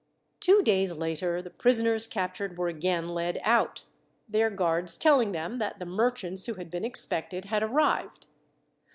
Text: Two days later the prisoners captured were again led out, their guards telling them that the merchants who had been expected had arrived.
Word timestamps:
Two 0.39 0.63
days 0.63 0.93
later 0.93 1.43
the 1.43 1.51
prisoners 1.51 2.07
captured 2.07 2.57
were 2.57 2.67
again 2.67 3.07
led 3.09 3.39
out, 3.43 3.85
their 4.27 4.49
guards 4.49 4.97
telling 4.97 5.31
them 5.31 5.59
that 5.59 5.77
the 5.77 5.85
merchants 5.85 6.47
who 6.47 6.55
had 6.55 6.71
been 6.71 6.83
expected 6.83 7.45
had 7.45 7.61
arrived. 7.61 8.25